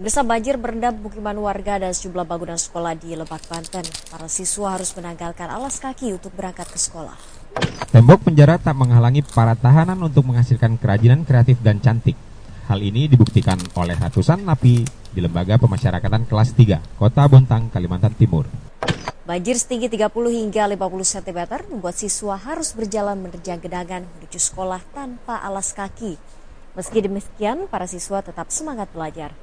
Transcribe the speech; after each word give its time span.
Desa 0.00 0.24
banjir 0.24 0.56
berendam 0.56 0.96
pemukiman 0.96 1.36
warga 1.44 1.76
dan 1.76 1.92
sejumlah 1.92 2.24
bangunan 2.24 2.56
sekolah 2.56 2.96
di 2.96 3.12
Lebak, 3.12 3.44
Banten. 3.52 3.84
Para 4.08 4.32
siswa 4.32 4.72
harus 4.72 4.96
menanggalkan 4.96 5.52
alas 5.52 5.76
kaki 5.76 6.16
untuk 6.16 6.32
berangkat 6.32 6.72
ke 6.72 6.80
sekolah. 6.80 7.20
Tembok 7.92 8.24
penjara 8.24 8.56
tak 8.56 8.80
menghalangi 8.80 9.20
para 9.20 9.52
tahanan 9.52 10.00
untuk 10.00 10.24
menghasilkan 10.24 10.80
kerajinan 10.80 11.28
kreatif 11.28 11.60
dan 11.60 11.84
cantik. 11.84 12.16
Hal 12.72 12.80
ini 12.80 13.12
dibuktikan 13.12 13.60
oleh 13.76 13.92
ratusan 13.92 14.40
napi 14.40 14.88
di 14.88 15.20
Lembaga 15.20 15.60
Pemasyarakatan 15.60 16.24
Kelas 16.24 16.56
3, 16.56 16.96
Kota 16.96 17.28
Bontang, 17.28 17.68
Kalimantan 17.68 18.16
Timur. 18.16 18.48
Banjir 19.28 19.60
setinggi 19.60 19.92
30 19.92 20.08
hingga 20.32 20.64
50 20.80 21.12
cm 21.12 21.40
membuat 21.76 22.00
siswa 22.00 22.40
harus 22.40 22.72
berjalan 22.72 23.20
menerjang 23.20 23.60
genangan 23.60 24.08
menuju 24.16 24.40
sekolah 24.40 24.80
tanpa 24.96 25.44
alas 25.44 25.76
kaki. 25.76 26.16
Meski 26.72 27.04
demikian, 27.04 27.68
para 27.68 27.84
siswa 27.84 28.24
tetap 28.24 28.48
semangat 28.48 28.88
belajar. 28.96 29.36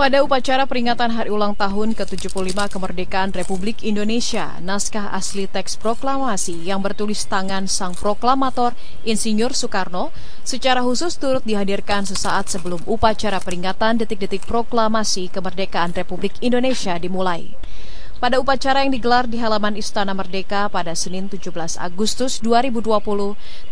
Pada 0.00 0.24
upacara 0.24 0.64
peringatan 0.64 1.12
Hari 1.12 1.28
Ulang 1.28 1.52
Tahun 1.52 1.92
ke-75 1.92 2.56
Kemerdekaan 2.56 3.36
Republik 3.36 3.84
Indonesia, 3.84 4.56
naskah 4.64 5.12
asli 5.12 5.44
teks 5.44 5.76
proklamasi 5.76 6.56
yang 6.56 6.80
bertulis 6.80 7.28
tangan 7.28 7.68
sang 7.68 7.92
proklamator 7.92 8.72
Insinyur 9.04 9.52
Soekarno 9.52 10.08
secara 10.40 10.80
khusus 10.80 11.20
turut 11.20 11.44
dihadirkan 11.44 12.08
sesaat 12.08 12.48
sebelum 12.48 12.80
upacara 12.88 13.44
peringatan 13.44 14.00
detik-detik 14.00 14.48
proklamasi 14.48 15.28
kemerdekaan 15.28 15.92
Republik 15.92 16.32
Indonesia 16.40 16.96
dimulai. 16.96 17.52
Pada 18.20 18.36
upacara 18.36 18.84
yang 18.84 18.92
digelar 18.92 19.24
di 19.24 19.40
halaman 19.40 19.80
Istana 19.80 20.12
Merdeka 20.12 20.68
pada 20.68 20.92
Senin 20.92 21.32
17 21.32 21.80
Agustus 21.80 22.36
2020, 22.44 22.92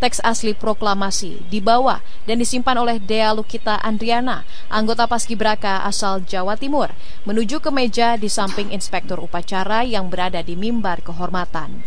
teks 0.01 0.25
asli 0.25 0.57
proklamasi 0.57 1.45
dibawa 1.53 2.01
dan 2.25 2.41
disimpan 2.41 2.81
oleh 2.81 2.97
Dea 2.97 3.37
Lukita 3.37 3.77
Andriana, 3.77 4.49
anggota 4.73 5.05
Paskibraka 5.05 5.85
asal 5.85 6.25
Jawa 6.25 6.57
Timur, 6.57 6.89
menuju 7.29 7.61
ke 7.61 7.69
meja 7.69 8.17
di 8.17 8.33
samping 8.33 8.73
inspektur 8.73 9.21
upacara 9.21 9.85
yang 9.85 10.09
berada 10.09 10.41
di 10.41 10.57
mimbar 10.57 11.05
kehormatan. 11.05 11.85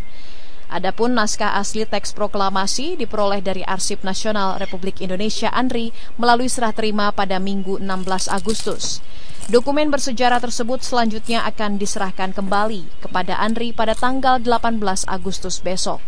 Adapun 0.70 1.18
naskah 1.18 1.58
asli 1.58 1.82
teks 1.82 2.14
proklamasi 2.14 2.94
diperoleh 2.94 3.42
dari 3.42 3.66
Arsip 3.66 4.06
Nasional 4.06 4.62
Republik 4.62 5.02
Indonesia 5.02 5.50
ANRI 5.50 5.90
melalui 6.14 6.46
serah 6.46 6.70
terima 6.70 7.10
pada 7.10 7.42
Minggu 7.42 7.82
16 7.82 8.30
Agustus. 8.30 9.02
Dokumen 9.50 9.90
bersejarah 9.90 10.38
tersebut 10.38 10.86
selanjutnya 10.86 11.42
akan 11.42 11.74
diserahkan 11.74 12.30
kembali 12.30 12.86
kepada 13.02 13.42
Andri 13.42 13.74
pada 13.74 13.90
tanggal 13.98 14.38
18 14.38 14.78
Agustus 15.10 15.58
besok. 15.58 15.98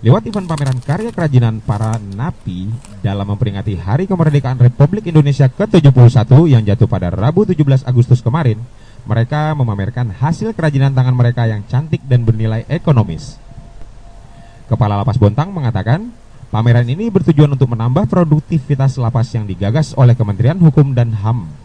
Lewat 0.00 0.24
event 0.24 0.48
pameran 0.48 0.80
karya 0.80 1.12
kerajinan 1.12 1.60
para 1.60 1.96
napi 2.00 2.72
dalam 3.04 3.24
memperingati 3.24 3.76
Hari 3.76 4.08
Kemerdekaan 4.08 4.60
Republik 4.60 5.08
Indonesia 5.08 5.48
ke-71 5.48 6.28
yang 6.48 6.64
jatuh 6.64 6.88
pada 6.88 7.12
Rabu 7.12 7.44
17 7.44 7.84
Agustus 7.88 8.24
kemarin, 8.24 8.60
mereka 9.04 9.52
memamerkan 9.52 10.08
hasil 10.08 10.56
kerajinan 10.56 10.92
tangan 10.92 11.16
mereka 11.16 11.48
yang 11.48 11.64
cantik 11.68 12.00
dan 12.04 12.24
bernilai 12.24 12.64
ekonomis. 12.68 13.36
Kepala 14.68 15.00
Lapas 15.00 15.20
Bontang 15.20 15.52
mengatakan, 15.52 16.12
pameran 16.48 16.88
ini 16.88 17.08
bertujuan 17.08 17.52
untuk 17.52 17.72
menambah 17.72 18.08
produktivitas 18.08 19.00
lapas 19.00 19.32
yang 19.36 19.48
digagas 19.48 19.96
oleh 19.96 20.12
Kementerian 20.12 20.60
Hukum 20.60 20.92
dan 20.92 21.16
HAM 21.16 21.63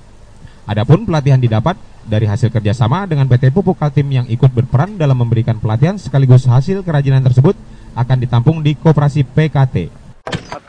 Adapun 0.69 1.01
pelatihan 1.01 1.41
didapat 1.41 1.81
dari 2.05 2.29
hasil 2.29 2.53
kerjasama 2.53 3.09
dengan 3.09 3.25
PT 3.25 3.49
Pupuk 3.49 3.81
Kaltim 3.81 4.05
yang 4.13 4.29
ikut 4.29 4.53
berperan 4.53 5.01
dalam 5.01 5.17
memberikan 5.17 5.57
pelatihan 5.57 5.97
sekaligus 5.97 6.45
hasil 6.45 6.85
kerajinan 6.85 7.25
tersebut 7.25 7.57
akan 7.97 8.17
ditampung 8.21 8.61
di 8.61 8.77
Koperasi 8.77 9.25
PKT. 9.25 9.89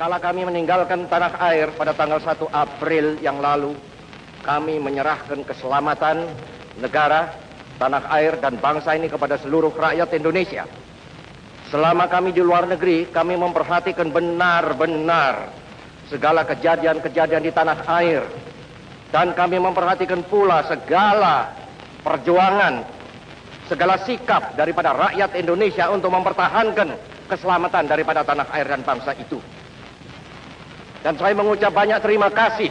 Kala 0.01 0.17
kami 0.17 0.49
meninggalkan 0.49 1.05
tanah 1.05 1.37
air 1.53 1.77
pada 1.77 1.93
tanggal 1.93 2.17
1 2.17 2.33
April 2.49 3.21
yang 3.21 3.45
lalu, 3.45 3.77
kami 4.41 4.81
menyerahkan 4.81 5.45
keselamatan 5.45 6.33
negara, 6.81 7.37
tanah 7.77 8.09
air, 8.17 8.41
dan 8.41 8.57
bangsa 8.57 8.97
ini 8.97 9.13
kepada 9.13 9.37
seluruh 9.37 9.69
rakyat 9.69 10.17
Indonesia. 10.17 10.65
Selama 11.69 12.09
kami 12.09 12.33
di 12.33 12.41
luar 12.41 12.65
negeri, 12.65 13.13
kami 13.13 13.37
memperhatikan 13.37 14.09
benar-benar 14.09 15.53
segala 16.09 16.49
kejadian-kejadian 16.49 17.45
di 17.45 17.53
tanah 17.53 17.85
air, 18.01 18.25
dan 19.11 19.35
kami 19.35 19.59
memperhatikan 19.59 20.23
pula 20.27 20.63
segala 20.71 21.51
perjuangan, 22.07 22.87
segala 23.67 23.99
sikap 24.07 24.55
daripada 24.55 24.95
rakyat 24.95 25.35
Indonesia 25.35 25.91
untuk 25.91 26.15
mempertahankan 26.15 26.95
keselamatan 27.27 27.87
daripada 27.91 28.23
tanah 28.23 28.47
air 28.55 28.67
dan 28.71 28.83
bangsa 28.87 29.15
itu. 29.19 29.39
Dan 31.03 31.19
saya 31.19 31.35
mengucap 31.35 31.75
banyak 31.75 31.99
terima 32.03 32.31
kasih 32.31 32.71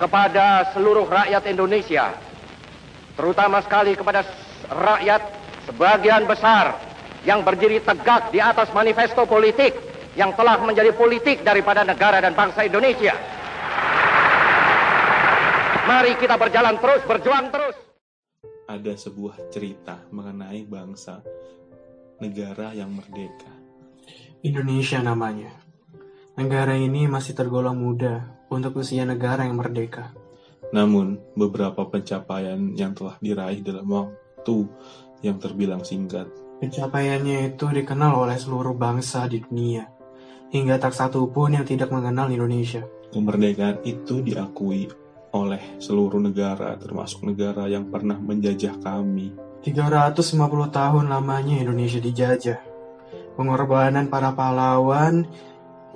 kepada 0.00 0.72
seluruh 0.72 1.04
rakyat 1.04 1.44
Indonesia, 1.52 2.16
terutama 3.16 3.60
sekali 3.60 3.92
kepada 3.92 4.24
rakyat 4.72 5.22
sebagian 5.68 6.24
besar 6.24 6.80
yang 7.28 7.44
berdiri 7.44 7.84
tegak 7.84 8.32
di 8.32 8.40
atas 8.40 8.72
manifesto 8.72 9.28
politik 9.28 9.76
yang 10.16 10.32
telah 10.32 10.56
menjadi 10.64 10.96
politik 10.96 11.44
daripada 11.44 11.84
negara 11.84 12.24
dan 12.24 12.32
bangsa 12.32 12.64
Indonesia. 12.64 13.39
Mari 15.90 16.14
kita 16.22 16.38
berjalan 16.38 16.78
terus, 16.78 17.02
berjuang 17.02 17.50
terus. 17.50 17.74
Ada 18.70 18.94
sebuah 18.94 19.50
cerita 19.50 20.06
mengenai 20.14 20.62
bangsa 20.62 21.18
negara 22.22 22.70
yang 22.70 22.94
merdeka. 22.94 23.50
Indonesia 24.46 25.02
namanya. 25.02 25.50
Negara 26.38 26.78
ini 26.78 27.10
masih 27.10 27.34
tergolong 27.34 27.74
muda 27.74 28.38
untuk 28.54 28.78
usia 28.78 29.02
negara 29.02 29.50
yang 29.50 29.58
merdeka. 29.58 30.14
Namun, 30.70 31.18
beberapa 31.34 31.82
pencapaian 31.90 32.70
yang 32.78 32.94
telah 32.94 33.18
diraih 33.18 33.58
dalam 33.58 33.90
waktu 33.90 34.70
yang 35.26 35.42
terbilang 35.42 35.82
singkat. 35.82 36.30
Pencapaiannya 36.62 37.50
itu 37.50 37.66
dikenal 37.66 38.14
oleh 38.14 38.38
seluruh 38.38 38.78
bangsa 38.78 39.26
di 39.26 39.42
dunia, 39.42 39.90
hingga 40.54 40.78
tak 40.78 40.94
satu 40.94 41.26
pun 41.34 41.58
yang 41.58 41.66
tidak 41.66 41.90
mengenal 41.90 42.30
Indonesia. 42.30 42.86
Kemerdekaan 43.10 43.82
itu 43.82 44.22
diakui 44.22 44.86
oleh 45.30 45.78
seluruh 45.78 46.18
negara, 46.18 46.74
termasuk 46.78 47.22
negara 47.22 47.70
yang 47.70 47.86
pernah 47.86 48.18
menjajah 48.18 48.78
kami. 48.82 49.34
350 49.62 50.32
tahun 50.72 51.04
lamanya 51.06 51.60
Indonesia 51.60 52.00
dijajah. 52.00 52.60
Pengorbanan 53.36 54.08
para 54.08 54.32
pahlawan 54.34 55.28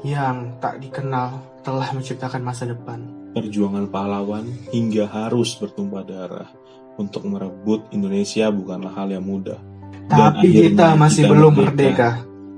yang 0.05 0.61
tak 0.61 0.85
dikenal 0.85 1.61
telah 1.65 1.89
menciptakan 1.97 2.45
masa 2.45 2.69
depan. 2.69 3.33
Perjuangan 3.35 3.89
pahlawan 3.91 4.47
hingga 4.71 5.09
harus 5.09 5.57
bertumpah 5.59 6.05
darah 6.07 6.49
untuk 7.01 7.27
merebut 7.27 7.91
Indonesia 7.91 8.53
bukanlah 8.53 8.93
hal 8.95 9.11
yang 9.11 9.27
mudah. 9.27 9.59
Tapi 10.07 10.53
kita 10.53 10.95
masih 10.95 11.25
kita 11.27 11.33
belum 11.33 11.53
merdeka. 11.57 11.73
merdeka. 11.73 12.11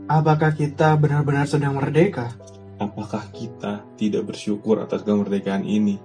Apakah 0.06 0.50
kita 0.54 0.88
benar-benar 0.98 1.46
sedang 1.46 1.78
merdeka? 1.78 2.34
Apakah 2.76 3.30
kita 3.32 3.86
tidak 3.96 4.28
bersyukur 4.28 4.82
atas 4.82 5.06
kemerdekaan 5.06 5.64
ini? 5.64 5.96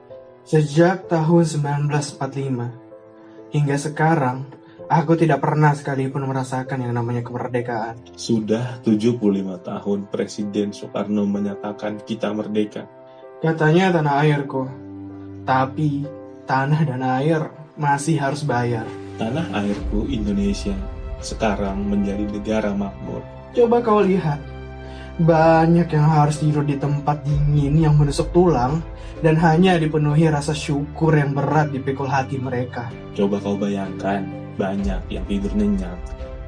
Sejak 0.41 1.05
tahun 1.05 1.45
1945 1.45 3.53
hingga 3.53 3.77
sekarang, 3.77 4.49
aku 4.89 5.13
tidak 5.13 5.45
pernah 5.45 5.69
sekalipun 5.77 6.25
merasakan 6.25 6.81
yang 6.81 6.97
namanya 6.97 7.21
kemerdekaan. 7.21 8.01
Sudah 8.17 8.81
75 8.81 9.21
tahun 9.61 10.09
Presiden 10.09 10.73
Soekarno 10.73 11.29
menyatakan 11.29 12.01
kita 12.01 12.33
merdeka. 12.33 12.89
Katanya 13.37 13.93
tanah 13.93 14.25
airku, 14.25 14.65
tapi 15.45 16.09
tanah 16.49 16.89
dan 16.89 17.05
air 17.05 17.45
masih 17.77 18.17
harus 18.17 18.41
bayar. 18.41 18.89
Tanah 19.21 19.45
airku 19.53 20.09
Indonesia 20.09 20.73
sekarang 21.21 21.85
menjadi 21.85 22.25
negara 22.25 22.73
makmur. 22.73 23.21
Coba 23.53 23.77
kau 23.85 24.01
lihat, 24.01 24.41
banyak 25.21 25.87
yang 25.89 26.07
harus 26.09 26.41
tidur 26.41 26.65
di 26.65 26.75
tempat 26.75 27.21
dingin 27.23 27.77
yang 27.77 27.93
menusuk 27.95 28.33
tulang 28.33 28.81
dan 29.21 29.37
hanya 29.37 29.77
dipenuhi 29.77 30.27
rasa 30.27 30.51
syukur 30.51 31.13
yang 31.13 31.37
berat 31.37 31.69
di 31.69 31.77
pikul 31.77 32.09
hati 32.09 32.41
mereka. 32.41 32.89
Coba 33.13 33.37
kau 33.37 33.53
bayangkan, 33.53 34.25
banyak 34.57 35.01
yang 35.07 35.25
tidur 35.29 35.53
nyenyak 35.53 35.97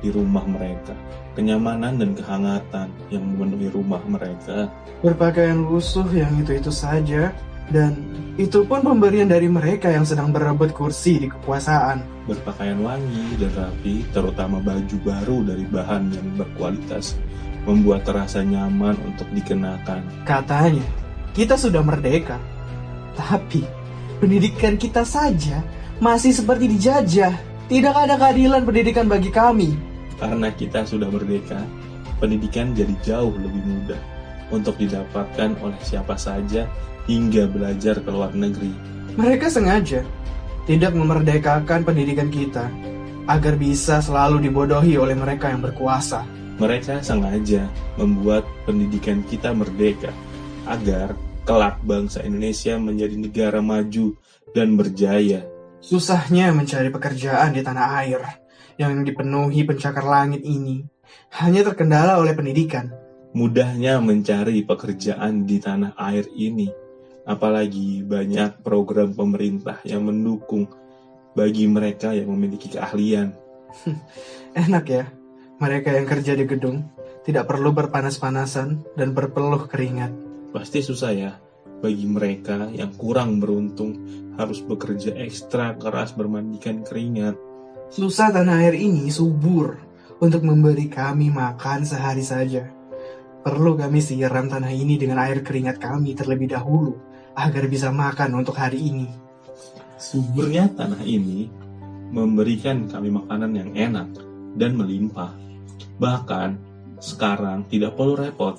di 0.02 0.10
rumah 0.10 0.44
mereka. 0.44 0.98
Kenyamanan 1.34 1.98
dan 1.98 2.14
kehangatan 2.14 2.88
yang 3.10 3.24
memenuhi 3.24 3.70
rumah 3.74 4.02
mereka. 4.06 4.70
Berpakaian 5.02 5.66
lusuh 5.66 6.06
yang 6.14 6.30
itu-itu 6.38 6.70
saja, 6.70 7.34
dan 7.74 7.96
itu 8.36 8.66
pun 8.68 8.84
pemberian 8.84 9.30
dari 9.30 9.48
mereka 9.48 9.90
yang 9.90 10.04
sedang 10.04 10.30
berebut 10.30 10.76
kursi 10.76 11.26
di 11.26 11.28
kekuasaan. 11.32 12.02
Berpakaian 12.30 12.78
wangi 12.82 13.40
dan 13.40 13.52
rapi, 13.56 14.06
terutama 14.14 14.60
baju 14.60 14.98
baru 15.02 15.38
dari 15.48 15.66
bahan 15.70 16.04
yang 16.12 16.28
berkualitas, 16.38 17.18
membuat 17.64 18.04
terasa 18.08 18.44
nyaman 18.44 18.96
untuk 19.08 19.28
dikenakan. 19.32 20.04
Katanya, 20.28 20.86
kita 21.32 21.56
sudah 21.56 21.82
merdeka. 21.82 22.38
Tapi, 23.16 23.64
pendidikan 24.20 24.76
kita 24.76 25.08
saja 25.08 25.64
masih 26.04 26.36
seperti 26.36 26.68
dijajah. 26.68 27.34
Tidak 27.72 27.96
ada 27.96 28.20
keadilan 28.20 28.68
pendidikan 28.68 29.08
bagi 29.08 29.32
kami. 29.32 29.74
Karena 30.20 30.52
kita 30.52 30.84
sudah 30.84 31.08
merdeka, 31.08 31.64
pendidikan 32.20 32.76
jadi 32.76 32.94
jauh 33.02 33.34
lebih 33.40 33.64
mudah 33.64 34.02
untuk 34.52 34.78
didapatkan 34.78 35.58
oleh 35.64 35.80
siapa 35.82 36.20
saja 36.20 36.68
hingga 37.08 37.48
belajar 37.50 38.00
ke 38.00 38.10
luar 38.12 38.32
negeri. 38.36 38.72
Mereka 39.16 39.48
sengaja 39.50 40.04
tidak 40.64 40.96
memerdekakan 40.96 41.84
pendidikan 41.84 42.32
kita 42.32 42.72
agar 43.28 43.56
bisa 43.56 44.00
selalu 44.04 44.44
dibodohi 44.44 44.96
oleh 45.00 45.16
mereka 45.16 45.52
yang 45.52 45.64
berkuasa. 45.64 46.24
Mereka 46.62 47.02
sengaja 47.02 47.66
membuat 47.98 48.46
pendidikan 48.70 49.26
kita 49.26 49.58
merdeka 49.58 50.14
agar 50.70 51.18
kelak 51.44 51.82
bangsa 51.82 52.22
Indonesia 52.22 52.78
menjadi 52.78 53.16
negara 53.18 53.60
maju 53.60 54.14
dan 54.54 54.78
berjaya. 54.78 55.44
Susahnya 55.84 56.54
mencari 56.56 56.94
pekerjaan 56.94 57.52
di 57.52 57.62
tanah 57.66 57.88
air 58.06 58.22
yang 58.80 59.02
dipenuhi 59.04 59.66
pencakar 59.68 60.06
langit 60.06 60.46
ini 60.46 60.86
hanya 61.42 61.66
terkendala 61.66 62.22
oleh 62.22 62.38
pendidikan. 62.38 62.94
Mudahnya 63.34 63.98
mencari 63.98 64.62
pekerjaan 64.62 65.50
di 65.50 65.58
tanah 65.58 65.98
air 65.98 66.30
ini, 66.38 66.70
apalagi 67.26 68.06
banyak 68.06 68.62
program 68.62 69.10
pemerintah 69.18 69.82
yang 69.82 70.06
mendukung 70.06 70.70
bagi 71.34 71.66
mereka 71.66 72.14
yang 72.14 72.30
memiliki 72.30 72.70
keahlian. 72.78 73.34
Enak 74.54 74.86
ya, 74.86 75.10
mereka 75.64 75.96
yang 75.96 76.04
kerja 76.04 76.36
di 76.36 76.44
gedung 76.44 76.84
tidak 77.24 77.48
perlu 77.48 77.72
berpanas-panasan 77.72 79.00
dan 79.00 79.16
berpeluh 79.16 79.64
keringat. 79.72 80.12
Pasti 80.52 80.84
susah 80.84 81.12
ya 81.16 81.32
bagi 81.80 82.04
mereka 82.04 82.68
yang 82.72 82.92
kurang 83.00 83.40
beruntung 83.40 83.96
harus 84.36 84.60
bekerja 84.60 85.16
ekstra 85.20 85.80
keras 85.80 86.12
bermandikan 86.12 86.84
keringat. 86.84 87.40
Susah 87.88 88.32
tanah 88.36 88.68
air 88.68 88.76
ini 88.76 89.08
subur 89.08 89.80
untuk 90.20 90.44
memberi 90.44 90.92
kami 90.92 91.32
makan 91.32 91.88
sehari 91.88 92.24
saja. 92.24 92.68
Perlu 93.44 93.76
kami 93.76 94.00
siram 94.00 94.48
tanah 94.48 94.72
ini 94.72 94.96
dengan 94.96 95.20
air 95.20 95.44
keringat 95.44 95.80
kami 95.80 96.16
terlebih 96.16 96.52
dahulu 96.52 96.96
agar 97.36 97.68
bisa 97.68 97.92
makan 97.92 98.40
untuk 98.40 98.56
hari 98.56 98.80
ini. 98.80 99.08
Suburnya 100.00 100.72
tanah 100.72 101.04
ini 101.04 101.52
memberikan 102.14 102.88
kami 102.88 103.12
makanan 103.12 103.52
yang 103.52 103.72
enak 103.76 104.10
dan 104.56 104.80
melimpah. 104.80 105.36
Bahkan 105.98 106.50
sekarang 107.04 107.68
tidak 107.68 108.00
perlu 108.00 108.16
repot. 108.16 108.58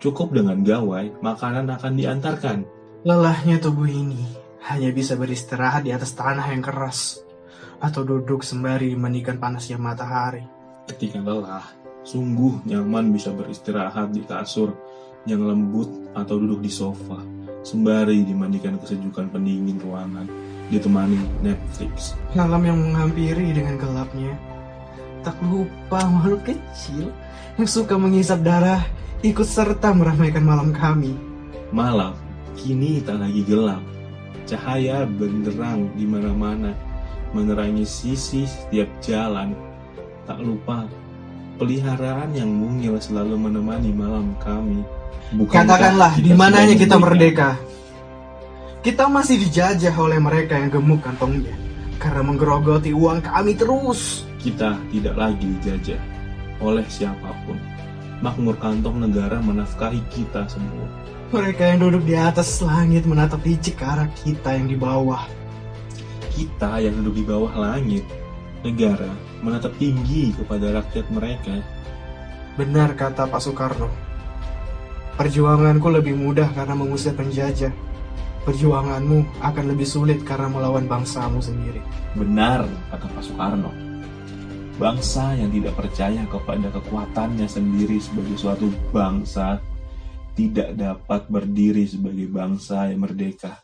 Cukup 0.00 0.36
dengan 0.36 0.60
gawai, 0.60 1.16
makanan 1.20 1.68
akan 1.68 1.92
diantarkan. 1.96 2.58
Lelahnya 3.04 3.60
tubuh 3.60 3.88
ini 3.88 4.24
hanya 4.64 4.88
bisa 4.92 5.16
beristirahat 5.16 5.84
di 5.84 5.92
atas 5.92 6.16
tanah 6.16 6.48
yang 6.52 6.64
keras 6.64 7.20
atau 7.84 8.00
duduk 8.00 8.40
sembari 8.40 8.96
menikah 8.96 9.36
panasnya 9.36 9.76
matahari. 9.76 10.44
Ketika 10.88 11.20
lelah, 11.20 11.64
sungguh 12.04 12.64
nyaman 12.68 13.12
bisa 13.12 13.32
beristirahat 13.32 14.12
di 14.12 14.24
kasur 14.24 14.72
yang 15.28 15.44
lembut 15.44 15.88
atau 16.16 16.36
duduk 16.36 16.64
di 16.64 16.72
sofa, 16.72 17.20
sembari 17.64 18.24
dimandikan 18.24 18.76
kesejukan 18.76 19.32
pendingin 19.32 19.80
ruangan, 19.80 20.28
ditemani 20.68 21.44
Netflix. 21.44 22.12
Malam 22.36 22.64
yang 22.64 22.78
menghampiri 22.80 23.52
dengan 23.52 23.80
gelapnya, 23.80 24.36
tak 25.24 25.40
lupa 25.40 26.04
makhluk 26.04 26.44
kecil 26.44 27.08
yang 27.56 27.64
suka 27.64 27.96
menghisap 27.96 28.44
darah 28.44 28.84
ikut 29.24 29.48
serta 29.48 29.96
meramaikan 29.96 30.44
malam 30.44 30.68
kami. 30.76 31.16
Malam 31.72 32.12
kini 32.54 33.00
tak 33.00 33.18
lagi 33.24 33.40
gelap, 33.48 33.80
cahaya 34.44 35.08
benderang 35.08 35.88
di 35.96 36.04
mana-mana 36.04 36.76
menerangi 37.32 37.88
sisi 37.88 38.44
setiap 38.44 38.86
jalan. 39.00 39.56
Tak 40.28 40.38
lupa, 40.44 40.84
peliharaan 41.56 42.36
yang 42.36 42.52
mungil 42.52 43.00
selalu 43.00 43.48
menemani 43.48 43.90
malam 43.90 44.36
kami. 44.38 44.84
Bukankah 45.34 45.66
Katakanlah, 45.66 46.12
di 46.20 46.30
mananya 46.36 46.76
kita 46.76 47.00
merdeka? 47.00 47.56
Kita 48.84 49.08
masih 49.08 49.40
dijajah 49.40 49.96
oleh 49.96 50.20
mereka 50.20 50.60
yang 50.60 50.68
gemuk 50.68 51.00
kantongnya 51.00 51.56
karena 51.96 52.20
menggerogoti 52.20 52.92
uang 52.92 53.24
kami 53.24 53.56
terus. 53.56 54.28
Kita 54.44 54.76
tidak 54.92 55.16
lagi 55.16 55.48
dijajah 55.56 56.00
oleh 56.60 56.84
siapa 56.92 57.32
pun. 57.48 57.56
Makmur 58.20 58.60
kantong 58.60 59.00
negara 59.00 59.40
menafkahi 59.40 60.04
kita 60.12 60.44
semua. 60.52 60.84
Mereka 61.32 61.74
yang 61.74 61.80
duduk 61.88 62.04
di 62.04 62.14
atas 62.14 62.60
langit 62.60 63.08
menatap 63.08 63.40
licik 63.40 63.80
ke 63.80 63.84
arah 63.88 64.06
kita 64.20 64.52
yang 64.52 64.68
di 64.68 64.76
bawah 64.76 65.24
kita 66.34 66.82
yang 66.82 66.98
duduk 67.00 67.14
di 67.22 67.24
bawah 67.24 67.54
langit, 67.54 68.02
negara 68.66 69.08
menatap 69.40 69.70
tinggi 69.78 70.34
kepada 70.34 70.82
rakyat 70.82 71.06
mereka. 71.14 71.62
Benar 72.58 72.98
kata 72.98 73.30
Pak 73.30 73.38
Soekarno. 73.38 73.88
Perjuanganku 75.14 75.86
lebih 75.94 76.18
mudah 76.18 76.50
karena 76.50 76.74
mengusir 76.74 77.14
penjajah. 77.14 77.70
Perjuanganmu 78.42 79.40
akan 79.40 79.64
lebih 79.72 79.86
sulit 79.86 80.20
karena 80.26 80.50
melawan 80.50 80.90
bangsamu 80.90 81.38
sendiri. 81.38 81.78
Benar 82.18 82.66
kata 82.90 83.06
Pak 83.14 83.22
Soekarno. 83.22 83.70
Bangsa 84.74 85.32
yang 85.38 85.54
tidak 85.54 85.78
percaya 85.78 86.22
kepada 86.28 86.68
kekuatannya 86.68 87.48
sendiri 87.48 87.96
sebagai 88.02 88.36
suatu 88.36 88.68
bangsa 88.92 89.62
tidak 90.34 90.74
dapat 90.76 91.30
berdiri 91.30 91.88
sebagai 91.88 92.28
bangsa 92.28 92.92
yang 92.92 93.06
merdeka. 93.06 93.63